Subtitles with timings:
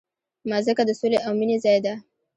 [0.49, 1.93] مځکه د سولې او مینې ځای ده.